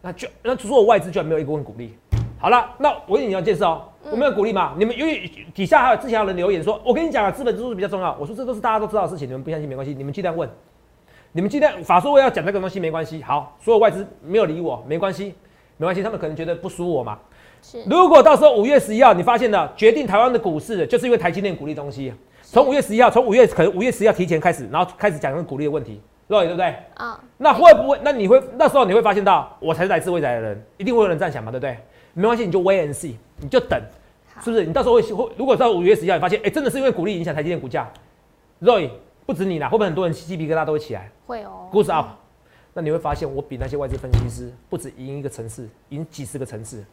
[0.00, 1.96] 那就那所有外资居然没有一个问鼓励。
[2.38, 4.74] 好了，那我跟你要介绍，我没有鼓励嘛？
[4.76, 8.14] 你们因为底下还有之前有人留言说，我跟你讲啊，资本支出比较重要。
[8.20, 10.48] 我说这都是大家都知道的事情，你们不相信没关系，你们尽量问，
[11.32, 13.22] 你们尽量法说我要讲这个东西没关系。
[13.22, 15.34] 好，所有外资没有理我，没关系，
[15.78, 17.18] 没关系，他们可能觉得不输我嘛。
[17.86, 22.12] 如果到时候五月十一号你发现了决定台湾的股市的，就是因为台积电鼓励东西。
[22.42, 26.76] 从五月十一号，从五月可能五月十一号提前开始，然后开始讲那个鼓励的问题，对不对？
[26.94, 27.98] 啊，那会不会？
[28.02, 31.76] 那你会那时候你会发现到我才是来自未来的人，一定会有人这样想嘛，对不对？
[32.12, 33.80] 没关系，你就 wait and see，你就等，
[34.40, 34.64] 是不是？
[34.64, 37.90] 你到时候会会，如果到五月十一号你发现，哎，真的是因为鼓励影响台积电股价
[38.60, 38.88] ，Roy
[39.26, 41.10] 不止你啦，会不会很多人鸡皮疙瘩都会起来？
[41.26, 41.68] 会哦。
[41.72, 42.06] Goes up，
[42.72, 46.84] 那你会发现我比那些外资分析师不止赢一个城市，赢几十个城市。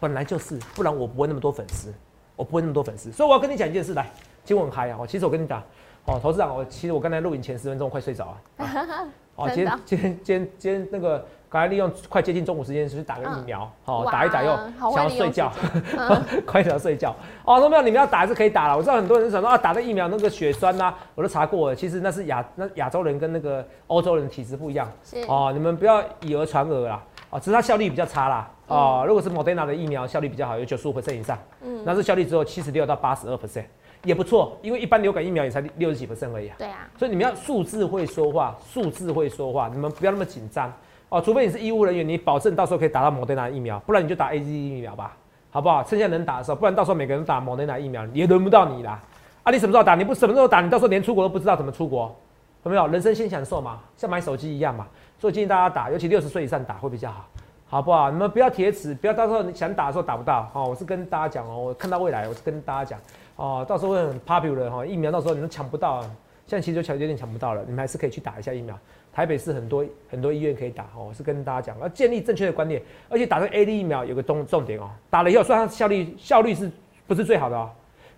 [0.00, 1.92] 本来就是，不然我不会那么多粉丝，
[2.34, 4.10] 我不会那么多粉丝，所以我要跟你讲一件事，来，
[4.42, 4.96] 今晚很嗨啊！
[4.98, 5.62] 我其实我跟你讲，
[6.06, 9.06] 哦，投资长，我其实我刚才录影前十分钟快睡着啊。
[9.36, 14.50] 哦，今天今天今天今天那个刚才利用快接近中午时间去打个疫苗，好打一打又
[14.92, 15.50] 想要睡觉，
[16.44, 17.14] 快想要睡觉。
[17.44, 18.76] 哦，那没有，你们要打还是可以打了。
[18.76, 24.90] 我知道很多人想说啊，打的疫苗那个血栓呐，我都查过了，其实那是亚那亚洲人跟那个欧洲人体质不一样。
[25.02, 27.02] 是哦，你们不要以讹传讹啦。
[27.30, 28.50] 哦，只是它效率比较差啦。
[28.70, 33.64] 啊，如果是莫德纳的疫苗效率比较好，有九十五 percent 以上，嗯，那是效率只有七十六到八十二 percent，
[34.04, 34.56] 也不错。
[34.62, 36.54] 因为一般流感疫苗也才六十几 percent 而已啊。
[36.58, 36.88] 对啊。
[36.96, 40.72] 所以你们要数字会说话，数字会说话，你们不要那么紧张
[41.08, 41.20] 哦。
[41.20, 45.16] 除非你是医务人员，你保证到时候可以打到莫德纳疫苗，不然你就打 A Z 疫苗吧，
[45.50, 45.82] 好不好？
[45.82, 49.02] 趁现在能打的时候，不然到时候每个人打莫德纳疫苗也轮不到你啦。
[49.42, 49.94] 啊，你什么时候打？
[49.96, 50.60] 你不什么时候打？
[50.60, 52.14] 你到时候连出国都不知道怎么出国，
[52.62, 52.86] 有没有？
[52.86, 54.86] 人生先享受嘛，像买手机一样嘛。
[55.18, 57.26] 所以建议大家打，尤其六十岁以上打会比较好。
[57.70, 58.10] 好不好？
[58.10, 60.50] 你们不要铁齿，不要到时候你想打的时候打不到。
[60.52, 62.98] 哦，我是跟大家讲哦，我看到未来，我是跟大家讲，
[63.36, 66.02] 哦，到时候会很 popular 哈，疫苗到时候你们抢不到，
[66.48, 68.76] 现在其实抢有点抢不到了，你们还是可以去打一下疫苗。
[69.12, 76.68] 台北市很多很多医院可以打哦，我是跟大家讲要建立正确的观念，而且打这个 A D 疫苗有个重重点哦，打了以后虽然它效率效率是
[77.06, 77.70] 不是最好的哦，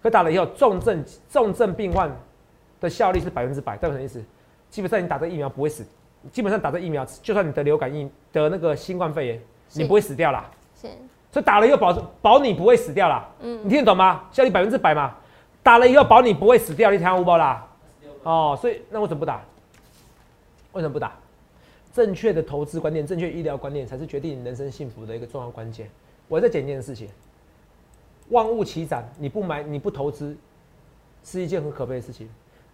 [0.03, 2.11] 可打了以后重症重症病患
[2.81, 4.25] 的效率是百分之百，代表什么意思？
[4.71, 5.85] 基本上你打这疫苗不会死，
[6.31, 10.49] 基本上打这疫苗，就算你得流感疫得那个新冠肺炎，你不会死掉啦。
[10.81, 10.89] 是，
[11.31, 13.29] 所以打了以后保保你不会死掉啦。
[13.41, 14.25] 嗯，你听得懂吗？
[14.31, 15.17] 效率百分之百嘛，
[15.63, 17.67] 打了以后保你不会死掉，你听无包啦？
[18.23, 19.43] 哦，所以那我怎么不打？
[20.73, 21.13] 为什么不打？
[21.93, 25.91] 正确的投资观念、正确医疗观念，才是决定你人生幸福的一个重要关键。
[26.29, 27.09] 我再讲一件事情：
[28.31, 30.35] 万物齐涨，你不买、你不投资，
[31.23, 32.27] 是一件很可悲的事情。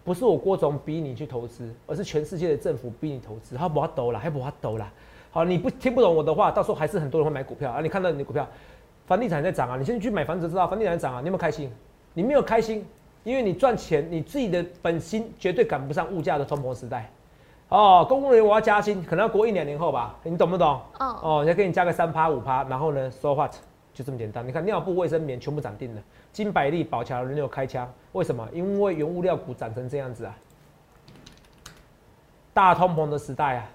[0.03, 3.55] 不是我郭总逼你去投资，而是全世界的政府逼你投资。
[3.55, 4.91] 他不要抖了，还不要抖了。
[5.31, 7.81] 好，你不听不懂我的话，到时候还是很多人会买股票啊。
[7.81, 8.47] 你看到你的股票，
[9.05, 11.71] 房地产在涨啊，你现在去买房子知道房地产涨啊，你有没有开心？
[12.13, 12.83] 你没有开心，
[13.23, 17.11] 因为你赚钱，你自己的本心绝对赶不上物价的通膨时代。
[17.69, 20.81] 哦，公务员我要加薪，可能要过一两年后吧，你懂不懂？
[20.99, 23.53] 哦，哦，要给你加个三趴五趴，然后呢，so what？
[23.93, 24.47] 就这么简单。
[24.47, 28.47] 你看尿布、卫生棉全部涨定了，金百利、宝强轮流开枪，为什么？
[28.53, 30.35] 因为原物料股涨成这样子啊，
[32.53, 33.69] 大通膨的时代啊，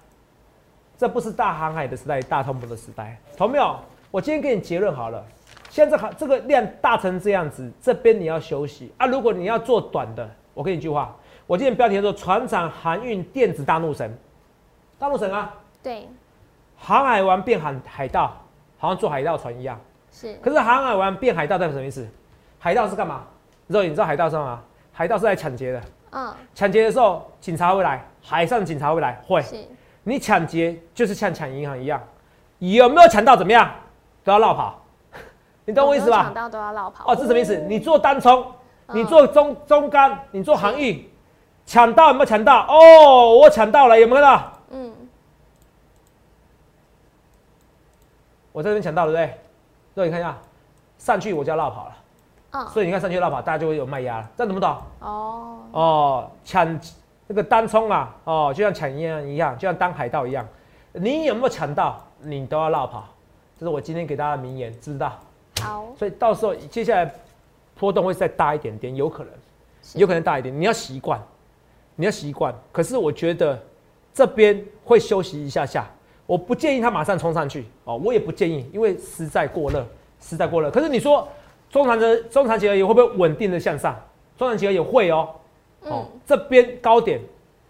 [0.96, 3.18] 这不是大航海的时代，大通膨的时代。
[3.36, 3.76] 同没有？
[4.10, 5.24] 我今天给你结论好了，
[5.68, 9.06] 现在这这个量大成这样子，这边你要休息啊。
[9.06, 11.14] 如果你要做短的，我给你一句话。
[11.46, 14.16] 我今天标题说“船长航运电子大怒神”，
[14.98, 15.54] 大怒神啊！
[15.82, 16.08] 对，
[16.78, 18.34] 航海王变海海盗，
[18.78, 19.78] 好像坐海盗船一样。
[20.14, 20.34] 是。
[20.40, 22.06] 可是航海王变海盗代表什么意思？
[22.60, 23.24] 海盗是干嘛？
[23.66, 24.62] 肉，你知道海盗是吗？
[24.92, 25.82] 海盗是来抢劫的。
[26.12, 26.32] 嗯。
[26.54, 29.42] 抢劫的时候，警察会来，海上警察会来，会。
[29.42, 29.56] 是。
[30.04, 32.00] 你抢劫就是像抢银行一样，
[32.60, 33.70] 有没有抢到怎么样？
[34.22, 34.80] 都要绕跑。
[35.66, 36.24] 你懂我意思吧？
[36.24, 37.10] 抢到都要绕跑。
[37.12, 37.56] 哦，这什么意思？
[37.56, 38.46] 你做单冲，
[38.92, 41.10] 你做中中杆，你做航运。
[41.66, 42.66] 抢到有没有抢到？
[42.68, 44.52] 哦，我抢到了，有没有看到？
[44.70, 44.92] 嗯，
[48.52, 49.40] 我这边抢到了，对不对？
[49.94, 50.36] 各位看一下，
[50.98, 51.96] 上去我就要绕跑了。
[52.50, 54.30] 嗯，所以你看上去绕跑，大家就会有卖压了。
[54.36, 54.76] 这样懂不懂？
[55.00, 56.80] 哦哦，抢
[57.26, 60.46] 那个单冲啊，哦，就像抢一样一样，就像当海盗一样。
[60.92, 62.00] 你有没有抢到？
[62.20, 63.04] 你都要绕跑。
[63.58, 65.12] 这是我今天给大家的名言，知不知道？
[65.62, 65.86] 好。
[65.98, 67.12] 所以到时候接下来
[67.76, 69.32] 波动会再大一点点，有可能，
[69.94, 71.20] 有可能大一点，你要习惯。
[71.96, 73.56] 你要习惯，可是我觉得
[74.12, 75.86] 这边会休息一下下，
[76.26, 79.86] 我不建议他马上冲上去哦，我也不建议，因为实在过热，
[80.20, 80.70] 实在过热。
[80.70, 81.26] 可是你说
[81.70, 83.94] 中长的中长期而言会不会稳定的向上？
[84.36, 85.28] 中长期而言会哦，
[85.82, 87.20] 哦，这边高点，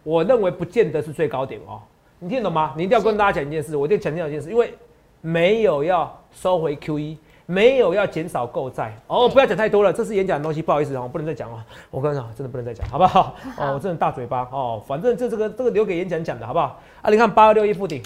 [0.03, 1.81] 我认为不见得是最高点哦，
[2.19, 2.73] 你听懂吗？
[2.77, 4.73] 你一定要跟大家讲一件事，我一定强调一件事，因为
[5.21, 7.19] 没有要收回 Q E。
[7.47, 11.63] 没有要减少购债哦，不要讲太多了，这是演讲的东西，不好意思我，不能再讲了。
[11.91, 13.35] 我跟你讲，真的不能再讲，好不好？
[13.59, 16.81] 哦，我真的大嘴巴哦，反正这这个这个留给演讲讲的好不好？
[17.03, 18.03] 啊，你看八二六一附顶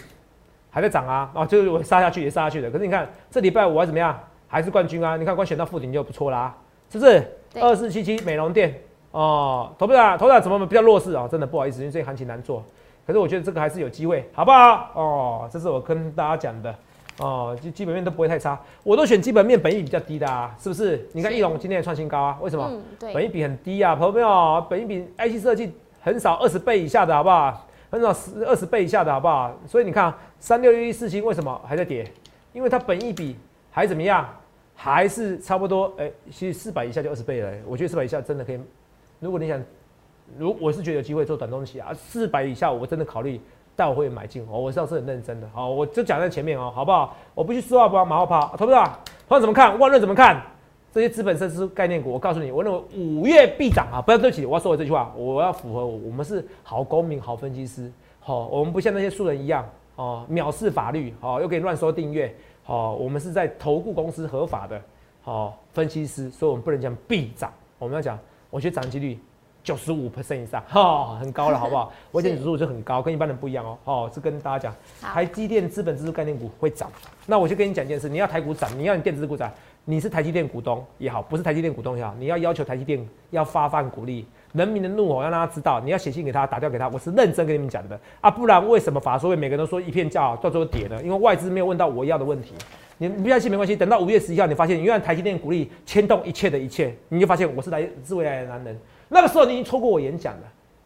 [0.71, 4.19] 还在涨啊，哦，就是我杀下去也杀下去的，可是你看这礼拜五还怎么样？
[4.47, 5.17] 还是冠军啊？
[5.17, 6.55] 你看光选到附顶就不错啦，
[6.91, 7.23] 是不是？
[7.61, 8.75] 二四七七美容店
[9.11, 9.99] 哦，投不投？
[10.17, 11.29] 投不怎么比较弱势啊？
[11.31, 12.65] 真的不好意思，因为最近行情难做，
[13.07, 14.91] 可是我觉得这个还是有机会，好不好？
[14.95, 16.75] 哦，这是我跟大家讲的。
[17.21, 21.05] 哦，基基本面都不会太差，我都选基本面本益比较低的啊，是不是？
[21.13, 22.71] 你看翼龙今天也创新高啊，为什么？
[22.97, 27.67] 对，本益比很低啊，朋友们，本益比 IC 设计很少二十倍以下的好不好？
[27.91, 29.53] 很少十二十倍以下的好不好？
[29.67, 32.11] 所以你看三六六一四星为什么还在跌？
[32.53, 33.37] 因为它本益比
[33.71, 34.29] 还怎么样？
[34.75, 37.53] 还是差不多，哎，其实四百以下就二十倍了。
[37.67, 38.61] 我觉得四百以下真的可以，
[39.19, 39.63] 如果你想，
[40.39, 43.41] 如我是觉得有机会做短东西啊，四百以下我真的考虑。
[43.75, 47.17] 但我会买进哦，我上次很认真的，好，我就讲在前面哦，好不好？
[47.33, 48.83] 我不去说话不要马后炮，投不投？
[49.29, 49.79] 投资怎么看？
[49.79, 50.43] 万润怎么看？
[50.93, 54.01] 这些资本设施概念股，我告诉你，我认为五月必涨啊！
[54.01, 64.81] 不要对不起，我要说我这句话，我要符合我我们是好公民、好分析师，好，我们不像那些素人一样哦，藐视法律，好，又可以乱收订阅，好，我们是在投顾公司合法的，
[65.23, 68.19] 好，分析师，所以我们不能讲必涨，我们要讲，
[68.51, 69.19] 我觉得涨几率。
[69.65, 71.93] 九十五 percent 以上，哈，很高了，好不好？
[72.11, 73.79] 我点指数就很高，跟一般人不一样哦。
[73.85, 76.91] 哦，是跟大家讲，台积电资本指数概念股会涨。
[77.27, 79.53] 那我就跟你讲一件事，你要台股涨，你要你电子股涨，
[79.91, 91.03] 你是台积电股东也好，不是台积电股东也好，你要要求台积电要发放股利，人民的怒吼要让他知道，你要写信给他，打掉给他，我是认真跟你们讲的啊，不然为什么法说会每个人都说一片叫好，到最后跌呢？
[91.03, 92.53] 因为外资没有问到我要的问题。
[92.99, 98.79] 你不相信没关系，等到五月十一号，你发现原来台积电股利牵动一切的一切，你就发现我是来自未来的男人。
[99.09, 100.43] 那个时候你已经错过我演讲了，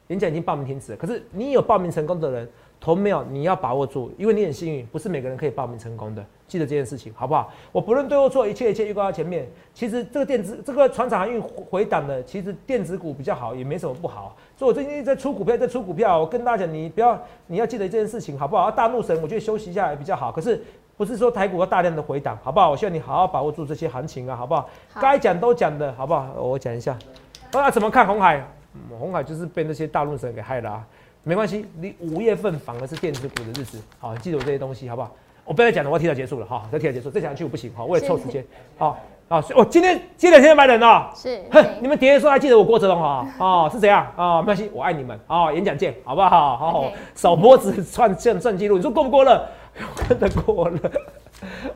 [0.07, 0.97] 演讲已经报名停止了。
[0.97, 2.49] 可是你有报名成功的人，
[2.83, 6.25] 投没有，你要把握住，因为你很幸运，不是每个人可以报名成功的。
[6.49, 7.49] 记得这件事情，好不好？
[7.71, 9.49] 我不论对或错，一切一切预告在前面。
[9.73, 14.37] 其实这个电子这个船厂航运回档的，其实电子股比较好，也没什么不好。
[14.57, 16.19] 所以我最近在出股票，在出股票。
[16.19, 17.17] 我跟大家讲，你不要，
[17.47, 18.69] 你要记得这件事情，好不好？
[18.69, 20.33] 大怒神，我觉得休息一下也比较好。
[20.33, 20.61] 可是
[20.97, 22.73] 不是说台股要大量的回档，好不好？
[22.73, 24.69] 我希望你好好把握住这些行情啊，好不好？
[25.01, 26.33] 该讲都讲的好不好？
[26.37, 26.99] 我讲一下，
[27.53, 28.45] 啊，怎么看红海？
[28.99, 30.87] 红海就是被那些大陆神给害了啊。
[31.25, 35.15] 没关系，你五月份反而是电子股的日子，好，记住这些东西，好不好？
[35.45, 38.45] 我不要再讲了，我要提早结束了，哈，要提早结束，再讲下去我不行，好，为了凑时间，
[38.77, 44.41] 好，好，我今天今天天买人哦，是，哼，你们叠说还记得我郭哲龙哈，哦，是怎样啊？
[44.41, 46.57] 没关系，我爱你们，哦，演讲见，好不好？
[46.57, 49.47] 好，手脖子串正正记录，你说过不过热？
[50.09, 50.79] 真的过热，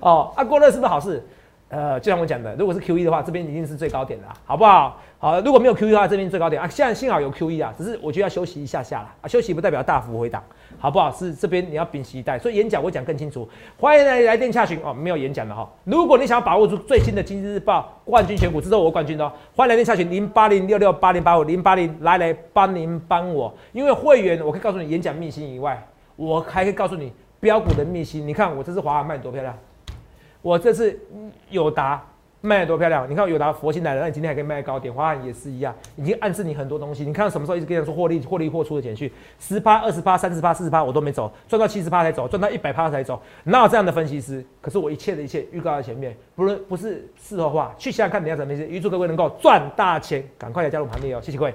[0.00, 1.24] 哦，啊，过热是不是好事？
[1.68, 5.00] 呃，就像我讲的，如果是 Q E 的话，这边一定是最高点的，好不好？
[5.18, 6.68] 好，如果没有 Q E 的话，这边最高点啊。
[6.68, 9.26] 现在幸好有 Q E 啊，只是我觉得要休息一下下了啊。
[9.26, 10.40] 休息不代表大幅回档，
[10.78, 11.10] 好不好？
[11.10, 12.38] 是这边你要屏息待。
[12.38, 13.48] 所以演讲我讲更清楚，
[13.80, 14.94] 欢迎来来电洽询哦。
[14.94, 28.24] 没有演讲的哈，如果你想要把握住最新的经济日报冠军选股，这是我冠军的哦，欢迎来电洽询零八零六六八零八五零八零来来帮您帮我，因为会员我可以告诉你演讲秘辛以外，我还可以告诉你标股的秘辛。
[28.24, 29.52] 你看我这次华尔卖多漂亮。
[30.46, 30.96] 我这次
[31.50, 32.00] 友达
[32.40, 33.10] 卖的多漂亮！
[33.10, 37.04] 你看友达佛心来了，那你今天还可以卖高点，华安也是一样，已经暗示你很多东西。
[37.04, 44.46] 你看什么时候一直跟人说获利、获利、获出的简讯，十趴、二十趴、三十趴、四十趴我都没走，赚到七十趴才走，赚到一百趴才走，哪有这样的分析师？
[44.60, 51.20] 可是我一切的一切预告在前面，不论不是事后话，去想想看你要怎么预祝各位能够赚大钱，赶快来加入盘内哦！
[51.20, 51.54] 谢谢各位。